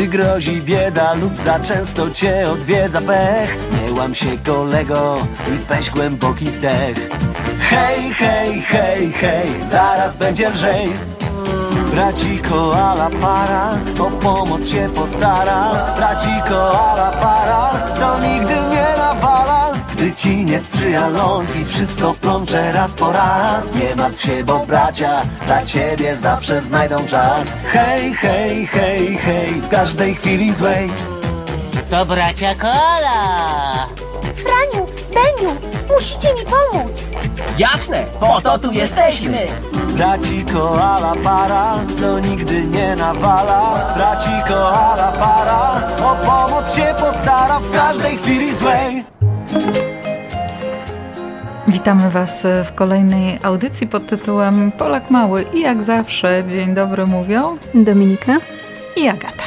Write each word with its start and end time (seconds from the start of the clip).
gdy 0.00 0.08
grozi 0.08 0.62
bieda 0.62 1.12
lub 1.14 1.38
za 1.38 1.60
często 1.60 2.10
cię 2.10 2.50
odwiedza 2.52 3.00
pech. 3.00 3.56
Nie 3.72 3.92
łam 3.92 4.14
się 4.14 4.38
kolego 4.46 5.18
i 5.48 5.58
weź 5.68 5.90
głęboki 5.90 6.44
wdech. 6.44 7.10
Hej, 7.60 8.14
hej, 8.14 8.62
hej, 8.62 9.12
hej, 9.12 9.48
zaraz 9.64 10.16
będzie 10.16 10.50
lżej. 10.50 10.92
Braci 11.94 12.38
koala 12.38 13.10
para, 13.20 13.70
o 14.00 14.10
pomoc 14.10 14.68
się 14.68 14.88
postara. 14.94 15.92
Braci 15.96 16.42
koala 16.48 17.10
para, 17.10 17.94
co 17.94 18.20
nigdy 18.20 18.54
nie 18.54 18.96
nawala. 18.98 19.59
Gdy 20.00 20.12
ci 20.12 20.44
nie 20.44 20.58
sprzyja 20.58 21.08
los 21.08 21.56
i 21.56 21.64
wszystko 21.64 22.14
plącze 22.14 22.72
raz 22.72 22.94
po 22.94 23.12
raz. 23.12 23.74
Nie 23.74 23.96
martw 23.96 24.22
się, 24.22 24.44
bo 24.44 24.66
bracia 24.66 25.22
dla 25.46 25.64
ciebie 25.64 26.16
zawsze 26.16 26.60
znajdą 26.60 27.06
czas. 27.06 27.56
Hej, 27.72 28.14
hej, 28.14 28.66
hej, 28.66 29.16
hej, 29.16 29.50
w 29.50 29.68
każdej 29.68 30.14
chwili 30.14 30.54
złej. 30.54 30.92
To 31.90 32.06
bracia 32.06 32.54
Koala! 32.54 33.86
Franiu, 34.22 34.86
Beniu, 35.14 35.56
musicie 35.94 36.34
mi 36.34 36.44
pomóc. 36.44 37.10
Jasne, 37.58 38.04
po 38.20 38.40
to 38.40 38.58
tu 38.58 38.72
jesteśmy. 38.72 39.46
Braci 39.72 40.44
koala 40.52 41.14
para, 41.24 41.78
co 42.00 42.20
nigdy 42.20 42.64
nie 42.64 42.96
nawala. 42.96 43.94
Braci 43.96 44.48
koala 44.48 45.12
para, 45.12 45.82
o 46.04 46.16
pomoc 46.26 46.74
się 46.74 46.94
postara 47.00 47.60
w 47.60 47.72
każdej 47.72 48.16
chwili 48.16 48.54
złej. 48.54 49.04
Witamy 51.68 52.10
Was 52.10 52.46
w 52.64 52.74
kolejnej 52.74 53.38
audycji 53.42 53.86
pod 53.86 54.06
tytułem 54.06 54.72
Polak 54.72 55.10
Mały 55.10 55.44
i 55.54 55.60
jak 55.60 55.82
zawsze 55.82 56.44
dzień 56.48 56.74
dobry 56.74 57.06
mówią 57.06 57.56
Dominika? 57.74 58.38
i 58.96 59.08
Agata. 59.08 59.44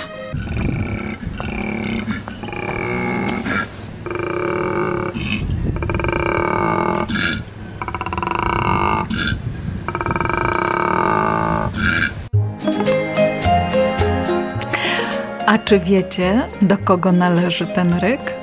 A 15.47 15.57
czy 15.57 15.79
wiecie, 15.79 16.47
do 16.61 16.77
kogo 16.77 17.11
należy 17.11 17.67
ten 17.67 17.93
ryk? 17.93 18.42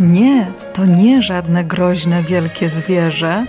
Nie, 0.00 0.46
to 0.72 0.84
nie 0.84 1.22
żadne 1.22 1.64
groźne 1.64 2.22
wielkie 2.22 2.68
zwierzę, 2.68 3.44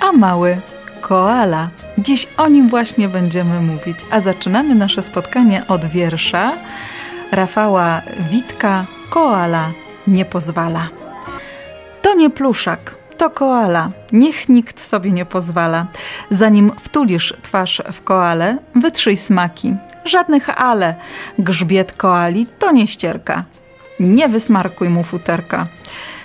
a 0.00 0.12
mały 0.12 0.60
koala. 1.00 1.70
Dziś 1.98 2.28
o 2.36 2.48
nim 2.48 2.68
właśnie 2.68 3.08
będziemy 3.08 3.60
mówić, 3.60 3.96
a 4.10 4.20
zaczynamy 4.20 4.74
nasze 4.74 5.02
spotkanie 5.02 5.62
od 5.68 5.86
wiersza 5.86 6.52
Rafała 7.32 8.02
Witka 8.30 8.86
Koala 9.10 9.72
nie 10.06 10.24
pozwala. 10.24 10.88
To 12.02 12.14
nie 12.14 12.30
pluszak, 12.30 12.94
to 13.18 13.30
koala. 13.30 13.90
Niech 14.12 14.48
nikt 14.48 14.80
sobie 14.80 15.12
nie 15.12 15.24
pozwala. 15.24 15.86
Zanim 16.30 16.72
wtulisz 16.82 17.34
twarz 17.42 17.82
w 17.92 18.02
koale, 18.02 18.58
wytrzyj 18.74 19.16
smaki. 19.16 19.74
Żadnych 20.04 20.60
ale. 20.60 20.94
Grzbiet 21.38 21.92
koali 21.92 22.46
to 22.58 22.72
nie 22.72 22.86
ścierka. 22.86 23.44
Nie 24.00 24.28
wysmarkuj 24.28 24.88
mu 24.88 25.04
futerka. 25.04 25.66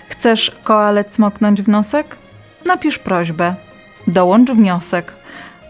Chcesz 0.10 0.52
koale 0.64 1.04
cmoknąć 1.04 1.62
w 1.62 1.68
nosek? 1.68 2.18
Napisz 2.66 3.00
prośbę. 3.00 3.56
Dołącz 4.08 4.52
wniosek. 4.52 5.14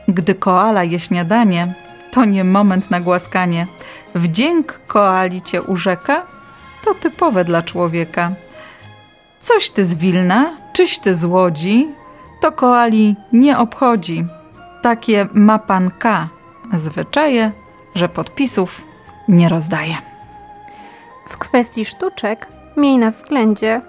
Gdy 0.07 0.35
koala 0.35 0.83
je 0.83 0.99
śniadanie, 0.99 1.73
to 2.11 2.25
nie 2.25 2.43
moment 2.43 2.91
na 2.91 2.99
głaskanie. 2.99 3.67
Wdzięk 4.15 4.79
koali 4.87 5.41
cię 5.41 5.61
urzeka? 5.61 6.25
To 6.85 6.93
typowe 6.93 7.45
dla 7.45 7.61
człowieka. 7.61 8.31
Coś 9.39 9.69
ty 9.69 9.85
z 9.85 9.95
Wilna, 9.95 10.57
czyś 10.73 10.99
ty 10.99 11.15
z 11.15 11.25
Łodzi, 11.25 11.87
to 12.41 12.51
koali 12.51 13.15
nie 13.33 13.57
obchodzi. 13.57 14.25
Takie 14.81 15.27
ma 15.33 15.59
pan 15.59 15.91
K. 15.99 16.29
Zwyczaje, 16.73 17.51
że 17.95 18.09
podpisów 18.09 18.81
nie 19.27 19.49
rozdaje. 19.49 20.14
W 21.35 21.39
kwestii 21.39 21.85
sztuczek 21.85 22.47
miej 22.77 22.97
na 22.97 23.11
względzie, 23.11 23.81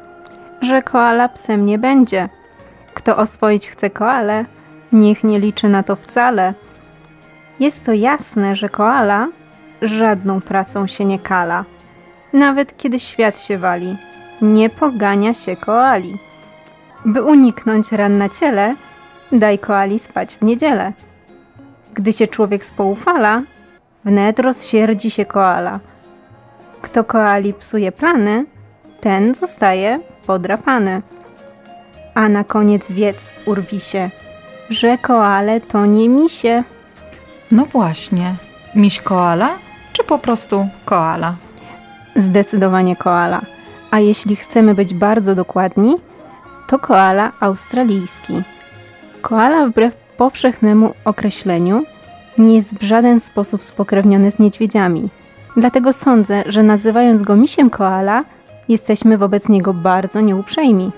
że 0.61 0.83
koala 0.83 1.29
psem 1.29 1.67
nie 1.67 1.79
będzie. 1.79 2.29
Kto 2.95 3.17
oswoić 3.17 3.69
chce 3.69 3.91
koale, 3.91 4.45
niech 4.93 5.25
nie 5.25 5.39
liczy 5.39 5.69
na 5.69 5.83
to 5.83 5.97
wcale. 5.97 6.55
Jest 7.61 7.87
to 7.87 7.93
jasne, 7.93 8.57
że 8.57 8.69
koala 8.69 9.29
żadną 9.83 10.41
pracą 10.41 10.87
się 10.87 11.05
nie 11.05 11.19
kala. 11.19 11.65
Nawet 12.33 12.77
kiedy 12.77 12.99
świat 12.99 13.41
się 13.41 13.59
wali, 13.59 13.97
nie 14.43 14.71
pogania 14.71 15.35
się 15.35 15.57
koali. 15.57 16.19
By 17.05 17.23
uniknąć 17.23 17.93
ran 17.93 18.17
na 18.17 18.29
ciele, 18.29 18.75
daj 19.33 19.59
koali 19.59 19.99
spać 19.99 20.37
w 20.37 20.43
niedzielę. 20.43 20.93
Gdy 21.95 22.13
się 22.13 22.27
człowiek 22.27 22.65
spoufala, 22.65 23.43
wnet 24.05 24.39
rozsierdzi 24.39 25.11
się 25.11 25.25
koala. 25.25 25.81
Kto 26.97 27.05
koali 27.05 27.53
psuje 27.53 27.93
plany, 27.93 28.47
ten 29.01 29.35
zostaje 29.35 30.01
podrapany. 30.27 31.03
A 32.15 32.29
na 32.29 32.45
koniec 32.45 32.91
wiedz, 32.91 33.33
urwisie, 33.47 34.11
że 34.71 34.99
koale 34.99 35.61
to 35.61 35.87
nie 35.87 36.09
misie. 36.09 36.65
No 37.51 37.65
właśnie, 37.65 38.35
miś 38.75 39.01
koala 39.01 39.49
czy 39.93 40.05
po 40.05 40.19
prostu 40.19 40.69
koala? 40.85 41.37
Zdecydowanie 42.17 42.97
koala. 42.97 43.41
A 43.91 44.01
jeśli 44.01 44.37
chcemy 44.37 44.75
być 44.75 44.95
bardzo 44.95 45.35
dokładni, 45.35 45.97
to 46.67 46.79
koala 46.79 47.33
australijski. 47.41 48.43
Koala 49.23 49.67
wbrew 49.67 49.95
powszechnemu 50.17 50.95
określeniu 51.05 51.85
nie 52.39 52.55
jest 52.55 52.75
w 52.75 52.83
żaden 52.83 53.21
sposób 53.21 53.65
spokrewniony 53.65 54.31
z 54.31 54.39
niedźwiedziami. 54.39 55.09
Dlatego 55.57 55.93
sądzę, 55.93 56.45
że 56.47 56.63
nazywając 56.63 57.23
go 57.23 57.37
misiem 57.37 57.71
koala, 57.71 58.25
jesteśmy 58.69 59.19
wobec 59.19 59.49
niego 59.49 59.75
bardzo 59.75 60.21
nieuprzejmi. 60.21 60.93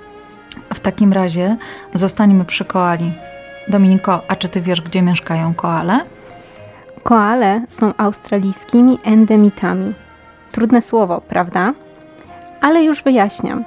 W 0.75 0.81
takim 0.81 1.13
razie 1.13 1.57
zostańmy 1.95 2.45
przy 2.45 2.65
koali. 2.65 3.13
Dominiko, 3.69 4.23
a 4.29 4.37
czy 4.37 4.49
ty 4.49 4.61
wiesz, 4.61 4.81
gdzie 4.81 5.03
mieszkają 5.03 5.55
koale? 5.55 6.01
Koale 7.03 7.63
są 7.69 7.93
australijskimi 7.97 8.99
endemitami. 9.05 9.95
Trudne 10.53 10.83
słowo, 10.83 11.21
prawda? 11.29 11.73
Ale 12.61 12.83
już 12.85 13.03
wyjaśniam. 13.03 13.65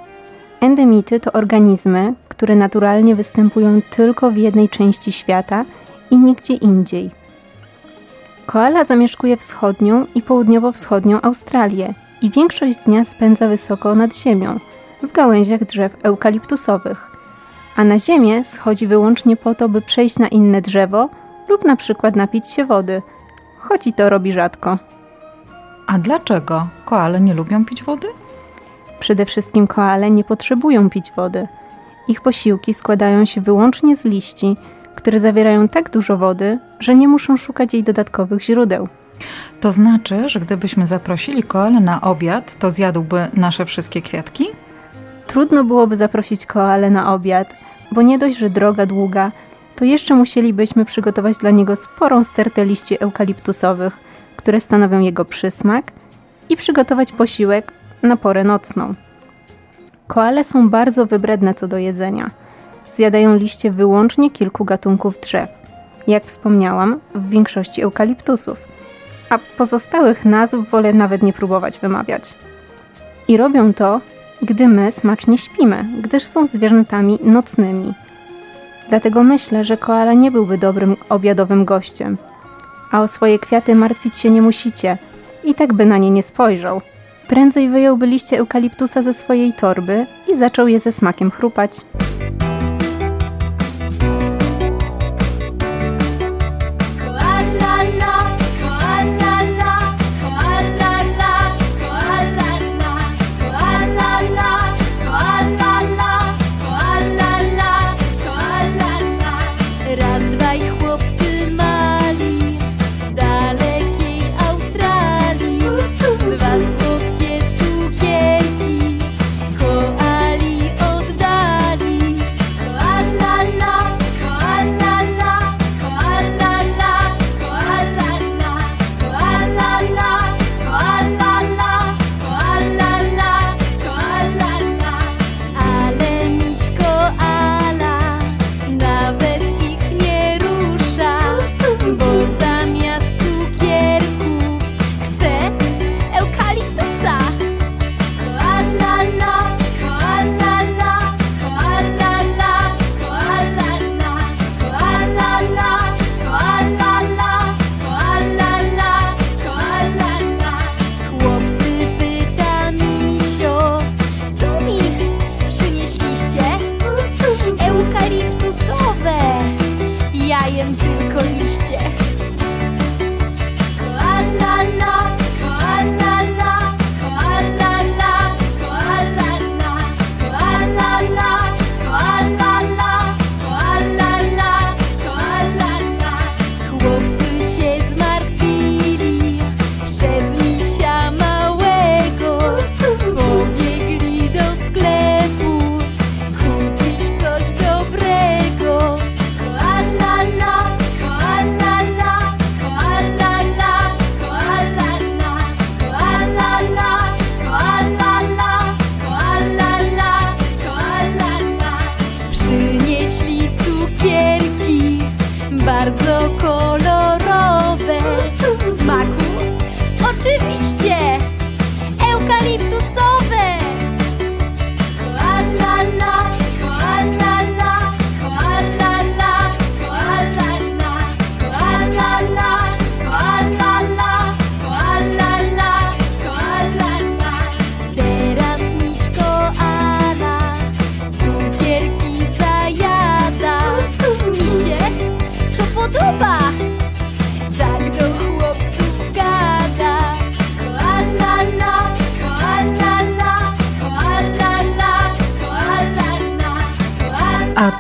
Endemity 0.62 1.20
to 1.20 1.32
organizmy, 1.32 2.14
które 2.30 2.56
naturalnie 2.56 3.16
występują 3.16 3.82
tylko 3.82 4.32
w 4.32 4.38
jednej 4.38 4.70
części 4.70 5.12
świata 5.12 5.66
i 6.12 6.18
nigdzie 6.18 6.54
indziej. 6.54 7.21
Koala 8.52 8.84
zamieszkuje 8.86 9.38
wschodnią 9.38 10.06
i 10.16 10.22
południowo-wschodnią 10.22 11.22
Australię 11.22 11.94
i 12.22 12.30
większość 12.30 12.78
dnia 12.78 13.04
spędza 13.04 13.48
wysoko 13.48 13.96
nad 13.96 14.16
ziemią, 14.16 14.60
w 15.04 15.12
gałęziach 15.12 15.66
drzew 15.66 15.92
eukaliptusowych. 16.04 17.12
A 17.76 17.84
na 17.84 18.00
ziemię 18.00 18.44
schodzi 18.44 18.88
wyłącznie 18.88 19.38
po 19.38 19.56
to, 19.56 19.70
by 19.70 19.82
przejść 19.82 20.20
na 20.20 20.28
inne 20.28 20.62
drzewo 20.62 21.10
lub 21.50 21.66
na 21.66 21.76
przykład 21.76 22.16
napić 22.16 22.50
się 22.50 22.66
wody, 22.66 23.02
choć 23.60 23.88
i 23.88 23.94
to 23.94 24.10
robi 24.10 24.34
rzadko. 24.34 24.78
A 25.88 25.98
dlaczego 26.00 26.68
koale 26.86 27.22
nie 27.22 27.34
lubią 27.34 27.66
pić 27.66 27.84
wody? 27.84 28.08
Przede 29.00 29.26
wszystkim 29.26 29.68
koale 29.68 30.12
nie 30.12 30.24
potrzebują 30.24 30.90
pić 30.90 31.12
wody. 31.12 31.48
Ich 32.08 32.22
posiłki 32.22 32.74
składają 32.74 33.26
się 33.26 33.42
wyłącznie 33.42 33.96
z 33.96 34.06
liści, 34.06 34.58
które 35.02 35.20
zawierają 35.20 35.68
tak 35.68 35.90
dużo 35.90 36.18
wody, 36.18 36.60
że 36.80 36.96
nie 36.96 37.08
muszą 37.08 37.38
szukać 37.38 37.74
jej 37.74 37.84
dodatkowych 37.84 38.42
źródeł. 38.42 38.88
To 39.62 39.72
znaczy, 39.72 40.30
że 40.30 40.40
gdybyśmy 40.40 40.88
zaprosili 40.88 41.44
koalę 41.44 41.80
na 41.80 42.02
obiad, 42.02 42.60
to 42.60 42.70
zjadłby 42.70 43.28
nasze 43.34 43.66
wszystkie 43.66 44.02
kwiatki? 44.02 44.48
Trudno 45.28 45.64
byłoby 45.64 45.98
zaprosić 45.98 46.46
koalę 46.46 46.90
na 46.90 47.14
obiad, 47.14 47.54
bo 47.92 48.02
nie 48.02 48.18
dość, 48.18 48.38
że 48.38 48.50
droga 48.50 48.86
długa, 48.86 49.32
to 49.76 49.86
jeszcze 49.86 50.16
musielibyśmy 50.16 50.86
przygotować 50.86 51.38
dla 51.38 51.52
niego 51.52 51.76
sporą 51.76 52.24
stertę 52.24 52.66
liści 52.66 53.04
eukaliptusowych, 53.04 53.98
które 54.36 54.60
stanowią 54.60 55.00
jego 55.00 55.26
przysmak 55.26 55.92
i 56.50 56.58
przygotować 56.58 57.12
posiłek 57.12 57.72
na 58.04 58.18
porę 58.18 58.44
nocną. 58.44 58.94
Koale 60.08 60.44
są 60.44 60.70
bardzo 60.70 61.06
wybredne 61.06 61.54
co 61.54 61.68
do 61.68 61.78
jedzenia. 61.78 62.32
Zjadają 62.96 63.36
liście 63.36 63.72
wyłącznie 63.72 64.32
kilku 64.32 64.66
gatunków 64.66 65.20
drzew, 65.20 65.50
jak 66.08 66.26
wspomniałam, 66.26 67.00
w 67.16 67.30
większości 67.30 67.82
eukaliptusów, 67.82 68.58
a 69.30 69.40
pozostałych 69.58 70.26
nazw 70.26 70.56
wolę 70.70 70.94
nawet 70.94 71.24
nie 71.24 71.34
próbować 71.34 71.80
wymawiać. 71.80 72.34
I 73.28 73.38
robią 73.38 73.74
to, 73.74 74.02
gdy 74.42 74.68
my 74.68 74.92
smacznie 74.92 75.38
śpimy, 75.38 75.86
gdyż 76.02 76.24
są 76.24 76.48
zwierzętami 76.48 77.20
nocnymi. 77.24 77.94
Dlatego 78.90 79.24
myślę, 79.24 79.64
że 79.64 79.78
koala 79.78 80.14
nie 80.14 80.32
byłby 80.32 80.58
dobrym 80.58 80.98
obiadowym 81.10 81.66
gościem. 81.66 82.18
A 82.92 83.02
o 83.02 83.08
swoje 83.08 83.40
kwiaty 83.40 83.76
martwić 83.76 84.18
się 84.18 84.30
nie 84.30 84.42
musicie, 84.42 84.98
i 85.44 85.54
tak 85.54 85.74
by 85.74 85.86
na 85.86 85.98
nie 85.98 86.12
nie 86.12 86.24
spojrzał. 86.24 86.82
Prędzej 87.28 87.70
wyjąłby 87.70 88.08
liście 88.08 88.40
eukaliptusa 88.40 89.02
ze 89.02 89.14
swojej 89.14 89.54
torby 89.54 90.06
i 90.34 90.38
zaczął 90.38 90.68
je 90.68 90.80
ze 90.80 90.92
smakiem 90.92 91.32
chrupać. 91.32 91.72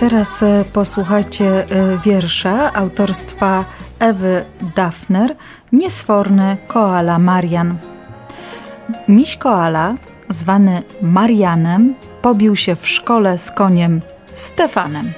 Teraz 0.01 0.43
e, 0.43 0.65
posłuchajcie 0.73 1.45
e, 1.45 1.97
wiersza 1.97 2.73
autorstwa 2.73 3.65
Ewy 3.99 4.45
Dafner, 4.75 5.35
Niesforny 5.71 6.57
koala 6.67 7.19
Marian. 7.19 7.77
Miś 9.07 9.37
koala, 9.37 9.95
zwany 10.29 10.83
Marianem, 11.01 11.95
pobił 12.21 12.55
się 12.55 12.75
w 12.75 12.87
szkole 12.87 13.37
z 13.37 13.51
koniem 13.51 14.01
Stefanem. 14.25 15.13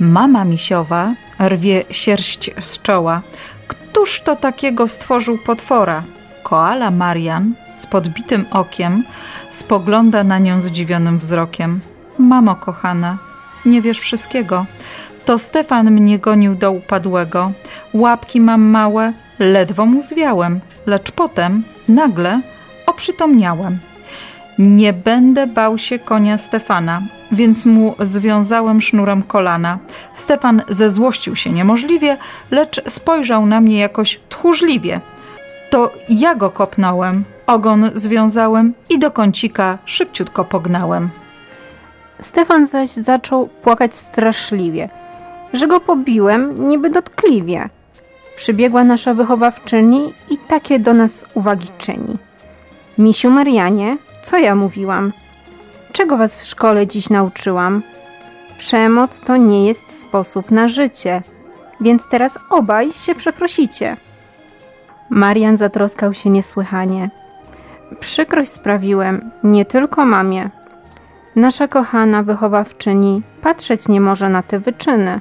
Mama 0.00 0.44
misiowa 0.44 1.14
rwie 1.40 1.84
sierść 1.90 2.50
z 2.60 2.82
czoła. 2.82 3.22
Któż 3.68 4.22
to 4.22 4.36
takiego 4.36 4.88
stworzył 4.88 5.38
potwora? 5.38 6.02
Koala 6.42 6.90
Marian 6.90 7.54
z 7.76 7.86
podbitym 7.86 8.46
okiem 8.50 9.04
spogląda 9.50 10.24
na 10.24 10.38
nią 10.38 10.60
zdziwionym 10.60 11.18
wzrokiem. 11.18 11.80
Mamo 12.18 12.56
kochana, 12.56 13.27
nie 13.66 13.82
wiesz 13.82 14.00
wszystkiego. 14.00 14.66
To 15.24 15.38
Stefan 15.38 15.90
mnie 15.90 16.18
gonił 16.18 16.54
do 16.54 16.72
upadłego. 16.72 17.52
Łapki 17.94 18.40
mam 18.40 18.62
małe, 18.62 19.12
ledwo 19.38 19.86
mu 19.86 20.02
zwiałem, 20.02 20.60
lecz 20.86 21.10
potem 21.10 21.64
nagle 21.88 22.40
oprzytomniałem. 22.86 23.78
Nie 24.58 24.92
będę 24.92 25.46
bał 25.46 25.78
się 25.78 25.98
konia 25.98 26.36
Stefana, 26.36 27.02
więc 27.32 27.66
mu 27.66 27.94
związałem 28.00 28.82
sznurem 28.82 29.22
kolana. 29.22 29.78
Stefan 30.14 30.62
zezłościł 30.68 31.36
się 31.36 31.50
niemożliwie, 31.50 32.16
lecz 32.50 32.90
spojrzał 32.90 33.46
na 33.46 33.60
mnie 33.60 33.78
jakoś 33.78 34.20
tchórzliwie. 34.28 35.00
To 35.70 35.92
ja 36.08 36.34
go 36.34 36.50
kopnąłem, 36.50 37.24
ogon 37.46 37.90
związałem 37.94 38.74
i 38.88 38.98
do 38.98 39.10
kącika 39.10 39.78
szybciutko 39.84 40.44
pognałem. 40.44 41.10
Stefan 42.20 42.66
zaś 42.66 42.90
zaczął 42.90 43.48
płakać 43.48 43.94
straszliwie, 43.94 44.88
że 45.52 45.66
go 45.66 45.80
pobiłem 45.80 46.68
niby 46.68 46.90
dotkliwie. 46.90 47.68
Przybiegła 48.36 48.84
nasza 48.84 49.14
wychowawczyni 49.14 50.14
i 50.30 50.38
takie 50.38 50.78
do 50.78 50.94
nas 50.94 51.24
uwagi 51.34 51.68
czyni. 51.78 52.16
Misiu 52.98 53.30
Marianie, 53.30 53.96
co 54.22 54.38
ja 54.38 54.54
mówiłam? 54.54 55.12
Czego 55.92 56.16
was 56.16 56.36
w 56.36 56.46
szkole 56.46 56.86
dziś 56.86 57.10
nauczyłam? 57.10 57.82
Przemoc 58.58 59.20
to 59.20 59.36
nie 59.36 59.66
jest 59.66 60.00
sposób 60.00 60.50
na 60.50 60.68
życie, 60.68 61.22
więc 61.80 62.08
teraz 62.08 62.38
obaj 62.50 62.90
się 62.92 63.14
przeprosicie. 63.14 63.96
Marian 65.10 65.56
zatroskał 65.56 66.14
się 66.14 66.30
niesłychanie. 66.30 67.10
Przykrość 68.00 68.50
sprawiłem 68.50 69.30
nie 69.44 69.64
tylko 69.64 70.04
mamie. 70.04 70.50
Nasza 71.38 71.68
kochana 71.68 72.22
wychowawczyni 72.22 73.22
patrzeć 73.42 73.88
nie 73.88 74.00
może 74.00 74.28
na 74.28 74.42
te 74.42 74.58
wyczyny. 74.58 75.20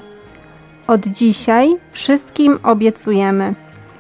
Od 0.88 1.08
dzisiaj 1.08 1.78
wszystkim 1.92 2.60
obiecujemy, 2.64 3.56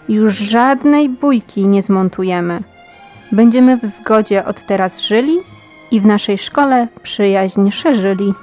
już 0.09 0.33
żadnej 0.33 1.09
bójki 1.09 1.67
nie 1.67 1.81
zmontujemy. 1.81 2.59
Będziemy 3.31 3.77
w 3.77 3.85
zgodzie 3.85 4.45
od 4.45 4.65
teraz 4.65 5.01
żyli 5.01 5.37
i 5.91 6.01
w 6.01 6.05
naszej 6.05 6.37
szkole 6.37 6.87
przyjaźń 7.03 7.71
szerzyli. 7.71 8.33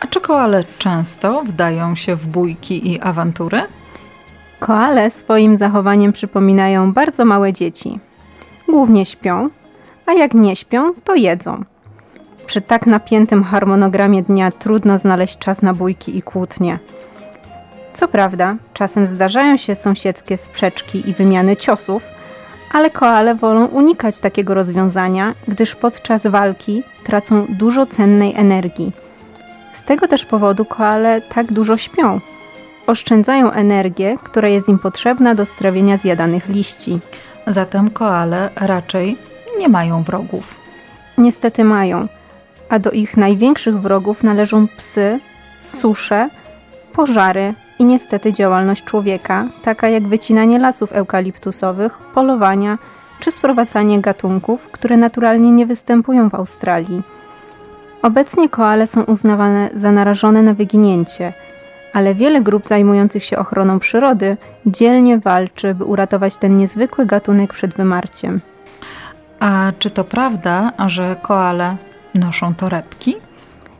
A 0.00 0.06
czy 0.06 0.20
koale 0.20 0.64
często 0.78 1.42
wdają 1.44 1.94
się 1.94 2.16
w 2.16 2.26
bójki 2.26 2.92
i 2.92 3.00
awantury? 3.00 3.62
Koale 4.60 5.10
swoim 5.10 5.56
zachowaniem 5.56 6.12
przypominają 6.12 6.92
bardzo 6.92 7.24
małe 7.24 7.52
dzieci. 7.52 7.98
Głównie 8.68 9.06
śpią, 9.06 9.50
a 10.06 10.12
jak 10.12 10.34
nie 10.34 10.56
śpią, 10.56 10.92
to 11.04 11.14
jedzą. 11.14 11.64
Przy 12.46 12.60
tak 12.60 12.86
napiętym 12.86 13.42
harmonogramie 13.42 14.22
dnia 14.22 14.50
trudno 14.50 14.98
znaleźć 14.98 15.38
czas 15.38 15.62
na 15.62 15.74
bójki 15.74 16.18
i 16.18 16.22
kłótnie. 16.22 16.78
Co 17.92 18.08
prawda, 18.08 18.56
czasem 18.74 19.06
zdarzają 19.06 19.56
się 19.56 19.74
sąsiedzkie 19.74 20.36
sprzeczki 20.36 21.10
i 21.10 21.14
wymiany 21.14 21.56
ciosów, 21.56 22.02
ale 22.72 22.90
koale 22.90 23.34
wolą 23.34 23.66
unikać 23.66 24.20
takiego 24.20 24.54
rozwiązania, 24.54 25.34
gdyż 25.48 25.74
podczas 25.74 26.26
walki 26.26 26.82
tracą 27.04 27.46
dużo 27.48 27.86
cennej 27.86 28.34
energii. 28.36 28.92
Z 29.72 29.82
tego 29.82 30.08
też 30.08 30.26
powodu 30.26 30.64
koale 30.64 31.22
tak 31.22 31.52
dużo 31.52 31.76
śpią. 31.76 32.20
Oszczędzają 32.86 33.52
energię, 33.52 34.16
która 34.22 34.48
jest 34.48 34.68
im 34.68 34.78
potrzebna 34.78 35.34
do 35.34 35.46
strawienia 35.46 35.96
zjadanych 35.96 36.48
liści. 36.48 36.98
Zatem 37.46 37.90
koale 37.90 38.50
raczej 38.56 39.18
nie 39.58 39.68
mają 39.68 40.02
wrogów. 40.02 40.54
Niestety 41.18 41.64
mają, 41.64 42.08
a 42.68 42.78
do 42.78 42.90
ich 42.90 43.16
największych 43.16 43.80
wrogów 43.80 44.22
należą 44.22 44.68
psy, 44.68 45.20
susze, 45.60 46.30
pożary 46.92 47.54
i 47.78 47.84
niestety 47.84 48.32
działalność 48.32 48.84
człowieka, 48.84 49.46
taka 49.62 49.88
jak 49.88 50.08
wycinanie 50.08 50.58
lasów 50.58 50.92
eukaliptusowych, 50.92 51.98
polowania 51.98 52.78
czy 53.20 53.32
sprowadzanie 53.32 54.00
gatunków, 54.00 54.68
które 54.72 54.96
naturalnie 54.96 55.52
nie 55.52 55.66
występują 55.66 56.30
w 56.30 56.34
Australii. 56.34 57.02
Obecnie 58.02 58.48
koale 58.48 58.86
są 58.86 59.02
uznawane 59.02 59.70
za 59.74 59.92
narażone 59.92 60.42
na 60.42 60.54
wyginięcie, 60.54 61.32
ale 61.92 62.14
wiele 62.14 62.40
grup 62.40 62.66
zajmujących 62.66 63.24
się 63.24 63.38
ochroną 63.38 63.78
przyrody 63.78 64.36
dzielnie 64.66 65.18
walczy, 65.18 65.74
by 65.74 65.84
uratować 65.84 66.36
ten 66.36 66.56
niezwykły 66.56 67.06
gatunek 67.06 67.52
przed 67.52 67.74
wymarciem. 67.74 68.40
A 69.40 69.72
czy 69.78 69.90
to 69.90 70.04
prawda, 70.04 70.72
że 70.86 71.16
koale 71.22 71.76
noszą 72.14 72.54
torebki? 72.54 73.16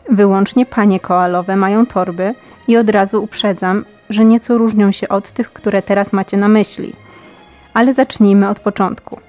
Wyłącznie 0.08 0.66
panie 0.66 1.00
koalowe 1.00 1.56
mają 1.56 1.86
torby 1.86 2.34
i 2.68 2.76
od 2.76 2.90
razu 2.90 3.22
uprzedzam, 3.22 3.84
że 4.10 4.24
nieco 4.24 4.58
różnią 4.58 4.92
się 4.92 5.08
od 5.08 5.32
tych, 5.32 5.52
które 5.52 5.82
teraz 5.82 6.12
macie 6.12 6.36
na 6.36 6.48
myśli. 6.48 6.92
Ale 7.74 7.94
zacznijmy 7.94 8.48
od 8.48 8.60
początku. 8.60 9.20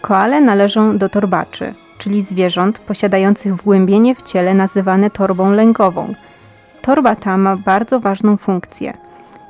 Koale 0.00 0.40
należą 0.40 0.98
do 0.98 1.08
torbaczy, 1.08 1.74
czyli 1.98 2.22
zwierząt 2.22 2.78
posiadających 2.78 3.56
wgłębienie 3.56 4.14
w 4.14 4.22
ciele 4.22 4.54
nazywane 4.54 5.10
torbą 5.10 5.52
lęgową. 5.52 6.14
Torba 6.82 7.16
ta 7.16 7.36
ma 7.36 7.56
bardzo 7.56 8.00
ważną 8.00 8.36
funkcję. 8.36 8.96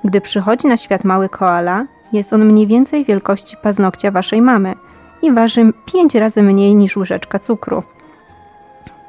Gdy 0.05 0.21
przychodzi 0.21 0.69
na 0.69 0.77
świat 0.77 1.05
mały 1.05 1.29
koala, 1.29 1.87
jest 2.13 2.33
on 2.33 2.45
mniej 2.45 2.67
więcej 2.67 3.05
wielkości 3.05 3.57
paznokcia 3.63 4.11
waszej 4.11 4.43
mamy 4.43 4.75
i 5.23 5.33
waży 5.33 5.73
5 5.93 6.15
razy 6.15 6.43
mniej 6.43 6.75
niż 6.75 6.97
łyżeczka 6.97 7.39
cukru. 7.39 7.83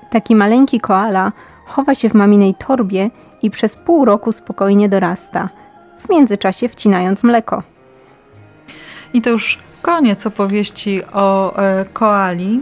Taki 0.10 0.36
maleńki 0.36 0.80
koala 0.80 1.32
chowa 1.66 1.96
się 1.96 2.10
w 2.10 2.14
maminej 2.14 2.56
torbie 2.56 3.10
i 3.42 3.52
przez 3.52 3.76
pół 3.76 4.06
roku 4.06 4.32
spokojnie 4.32 4.90
dorasta, 4.90 5.50
w 6.00 6.10
międzyczasie 6.10 6.70
wcinając 6.70 7.24
mleko. 7.24 7.64
I 9.14 9.22
to 9.22 9.30
już 9.30 9.60
koniec 9.82 10.26
opowieści 10.26 11.04
o 11.14 11.58
e, 11.58 11.86
koali. 11.94 12.62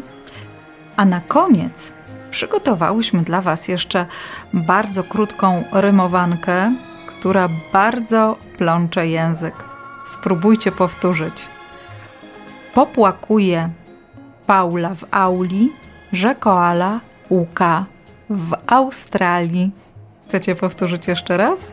A 0.97 1.05
na 1.05 1.21
koniec 1.21 1.93
przygotowałyśmy 2.31 3.21
dla 3.21 3.41
Was 3.41 3.67
jeszcze 3.67 4.05
bardzo 4.53 5.03
krótką 5.03 5.63
rymowankę, 5.71 6.73
która 7.07 7.49
bardzo 7.73 8.37
plącze 8.57 9.07
język. 9.07 9.55
Spróbujcie 10.05 10.71
powtórzyć. 10.71 11.45
Popłakuje 12.73 13.69
Paula 14.45 14.95
w 14.95 15.05
auli, 15.11 15.71
że 16.11 16.35
koala 16.35 16.99
łuka 17.29 17.85
w 18.29 18.53
Australii. 18.67 19.71
Chcecie 20.27 20.55
powtórzyć 20.55 21.07
jeszcze 21.07 21.37
raz? 21.37 21.71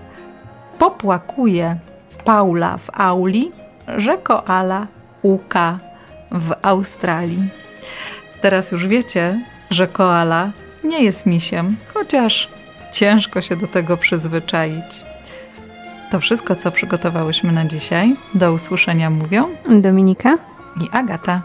Popłakuje 0.78 1.76
Paula 2.24 2.76
w 2.76 2.90
auli, 3.00 3.52
że 3.96 4.18
koala 4.18 4.86
łuka 5.22 5.78
w 6.30 6.52
Australii. 6.62 7.48
Teraz 8.40 8.72
już 8.72 8.86
wiecie, 8.86 9.44
że 9.70 9.88
koala 9.88 10.50
nie 10.84 11.04
jest 11.04 11.26
misiem, 11.26 11.76
chociaż 11.94 12.48
ciężko 12.92 13.40
się 13.40 13.56
do 13.56 13.66
tego 13.66 13.96
przyzwyczaić. 13.96 15.04
To 16.10 16.20
wszystko, 16.20 16.56
co 16.56 16.70
przygotowałyśmy 16.70 17.52
na 17.52 17.64
dzisiaj. 17.64 18.16
Do 18.34 18.52
usłyszenia 18.52 19.10
mówią 19.10 19.48
Dominika? 19.70 20.38
i 20.80 20.88
Agata. 20.92 21.42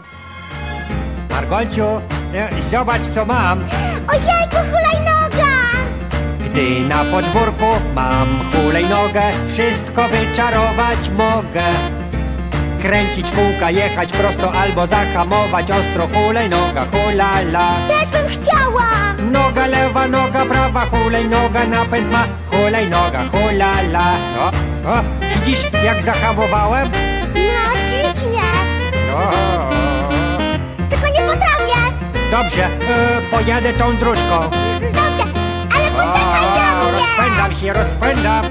Margolciu, 1.30 2.00
e, 2.34 2.48
zobacz 2.70 3.02
co 3.14 3.24
mam. 3.24 3.64
Ojejku, 4.08 4.56
hulajnoga! 4.70 5.52
Gdy 6.44 6.80
na 6.88 7.04
podwórku 7.04 7.64
mam 7.94 8.28
hulajnogę, 8.52 9.22
wszystko 9.52 10.08
wyczarować 10.08 11.10
mogę. 11.18 11.64
Kręcić 12.82 13.30
kółka, 13.30 13.70
jechać 13.70 14.12
prosto 14.12 14.52
albo 14.52 14.86
zahamować 14.86 15.70
ostro 15.70 16.08
hulajnoga, 16.14 16.84
hulala. 16.92 17.68
Też 17.88 18.08
bym 18.08 18.28
chciała! 18.28 18.88
Noga 19.32 19.66
lewa, 19.66 20.08
noga 20.08 20.44
prawa, 20.44 20.80
hulajnoga 20.86 21.64
napęd 21.64 22.12
ma, 22.12 22.24
hulajnoga, 22.50 23.20
hulala. 23.32 24.12
O, 24.40 24.46
o, 24.90 25.02
widzisz 25.34 25.60
jak 25.84 26.02
zahamowałem? 26.02 26.90
No, 27.34 27.74
ślicznie! 27.74 28.42
O, 29.14 29.18
potrafię! 29.18 29.77
Dobrze, 32.30 32.64
e, 32.64 32.68
pojadę 33.30 33.72
tą 33.72 33.96
dróżką. 33.96 34.50
Dobrze, 34.92 35.24
ale 35.74 35.90
poczekaj 35.90 36.42
na 36.56 36.84
mnie! 36.84 36.92
rozpędzam 36.92 37.54
się, 37.54 37.72
rozpędzam. 37.72 38.44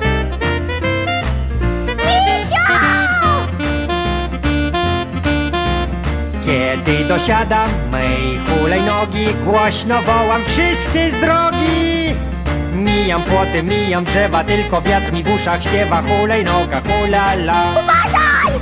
Misio! 2.26 2.58
Kiedy 6.46 7.06
dosiadam 7.06 7.70
mej 7.92 8.40
hulajnogi, 8.48 9.26
głośno 9.46 10.02
wołam 10.02 10.42
wszyscy 10.44 11.12
z 11.12 11.22
drogi. 11.22 12.16
Mijam 12.74 13.24
płoty, 13.24 13.64
mijam 13.64 14.04
drzewa, 14.04 14.44
tylko 14.44 14.82
wiatr 14.82 15.14
mi 15.14 15.24
w 15.24 15.36
uszach 15.36 15.64
śpiewa 15.64 16.02
hulajnoga, 16.02 16.82
hulala. 16.82 17.64
Uważaj! 17.72 18.60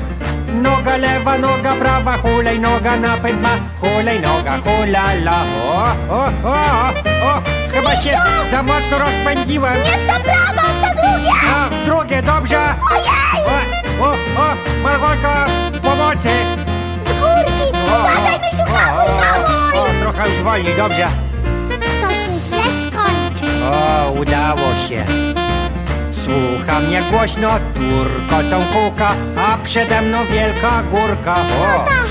Noga 0.62 0.98
lewa, 0.98 1.38
noga 1.38 1.74
prawa, 1.76 2.18
hulajnoga 2.18 2.96
napęd 2.96 3.42
ma, 3.42 3.50
hulajnoga, 3.82 4.58
hulala. 4.64 5.38
O, 5.70 6.14
o, 6.16 6.24
o, 6.44 6.54
o, 7.30 7.42
chyba 7.74 7.96
się 7.96 8.18
za 8.52 8.64
mocno 8.64 9.00
rozpędziłem. 9.00 9.74
Nie 9.74 9.92
w 9.92 10.08
to 10.08 10.14
prawo, 10.24 10.68
w 10.70 10.82
to 10.82 10.88
drugie! 11.02 11.32
A, 11.56 11.70
drugie, 11.86 12.22
dobrze. 12.22 12.76
Ojej! 12.92 13.46
O, 14.02 14.06
o, 14.06 14.12
o, 14.42 14.56
Margolka, 14.84 15.46
pomocy. 15.82 16.30
Z 17.06 17.08
górki! 17.08 17.78
O, 17.92 18.00
Uważaj, 18.00 18.40
Misiu, 18.40 18.64
hamuj, 18.74 19.06
o, 19.06 19.16
o, 19.16 19.22
hamuj! 19.22 19.80
o, 19.80 19.86
trochę 20.02 20.30
już 20.30 20.38
wolniej, 20.44 20.76
dobrze. 20.78 21.08
To 22.02 22.10
się 22.14 22.40
źle 22.40 22.58
skończy. 22.88 23.66
O, 23.72 24.12
udało 24.12 24.76
się. 24.90 25.06
Słucham 26.12 26.92
jak 26.92 27.04
głośno 27.12 27.50
turkocą 27.74 28.64
kółka, 28.74 29.12
a 29.50 29.58
przede 29.64 30.02
mną 30.02 30.18
wielka 30.26 30.84
górka. 30.92 31.34
O, 31.36 31.86
Tak, 31.86 32.05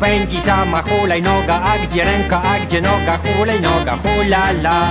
pędzi 0.00 0.40
sama 0.40 0.82
hulajnoga, 0.82 1.54
a 1.70 1.78
gdzie 1.78 2.04
ręka, 2.04 2.42
a 2.42 2.58
gdzie 2.64 2.80
noga, 2.80 3.18
hulajnoga, 3.18 3.94
hulala. 4.02 4.88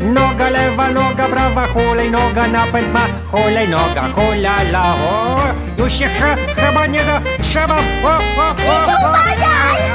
Noga 0.00 0.50
lewa, 0.50 0.88
noga 0.90 1.26
prawa, 1.28 1.66
hulajnoga, 1.66 2.46
napęd 2.46 2.92
ma, 2.92 3.04
hulajnoga, 3.30 4.02
hulala. 4.16 4.82
O, 4.94 5.38
już 5.78 5.92
się 5.98 6.06
ch 6.08 6.20
chyba 6.56 6.86
nie 6.86 7.04
da, 7.04 7.20
trzeba, 7.42 7.76
o, 8.04 8.08
o, 8.08 8.42
o, 8.42 8.48
o. 8.50 9.08
uważaj! 9.08 9.91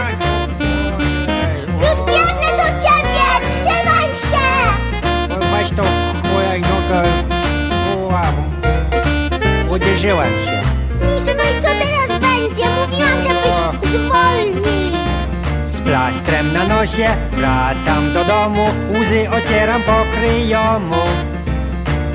Nosie 16.87 17.09
wracam 17.31 18.13
do 18.13 18.23
domu, 18.23 18.65
łzy 18.99 19.29
ocieram 19.29 19.81
po 19.83 20.05
kryjomu. 20.13 21.03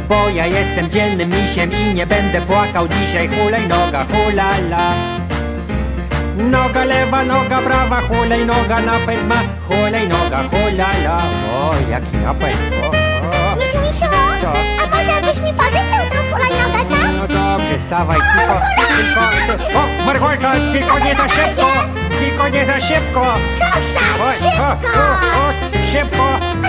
Bo 0.09 0.29
ja 0.29 0.47
jestem 0.47 0.91
dzielnym 0.91 1.31
misiem 1.31 1.71
i 1.73 1.95
nie 1.95 2.07
będę 2.07 2.41
płakał 2.41 2.89
dzisiaj 2.89 3.29
hulajnoga, 3.29 4.05
hulala. 4.05 4.95
Noga 6.37 6.85
lewa, 6.85 7.25
noga 7.25 7.59
prawa, 7.61 8.01
hulajnoga 8.01 8.81
napęd 8.81 9.29
ma, 9.29 9.41
hulajnoga, 9.69 10.41
hulala. 10.51 11.23
O, 11.55 11.75
jaki 11.91 12.17
napęd, 12.17 12.59
o, 12.83 13.02
o. 13.77 13.81
Misiu, 13.81 14.05
Misiu, 14.05 14.07
Co? 14.43 14.53
a 14.83 14.87
może 14.97 15.21
byś 15.27 15.39
mi 15.41 15.55
pożyczył 15.55 16.03
tą 16.13 16.19
hulajnogę, 16.31 16.79
co? 16.91 16.97
No 17.19 17.29
dobrze, 17.29 17.79
stawaj, 17.87 18.19
tylko, 18.37 18.61
tylko, 18.97 19.21
o, 19.79 20.05
Margolka, 20.07 20.53
tylko 20.73 20.99
nie 20.99 21.15
za 21.17 21.29
szybko, 21.29 21.67
tylko 22.21 22.49
nie 22.49 22.67
za 22.67 22.81
szybko. 22.81 23.35
Co 23.59 23.65
za 23.65 24.25
Oj, 24.25 24.37
o, 24.61 24.71
o, 25.39 25.53
szybko, 25.93 26.25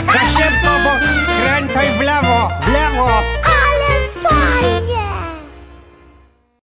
za 0.06 0.42
szybko, 0.42 0.70
bo 0.84 0.90
skręcaj 1.24 1.88
w 1.98 2.02
lewo, 2.02 2.50
w 2.62 2.68
lewo. 2.72 3.08
Ale 3.44 3.90
fajnie! 4.24 4.93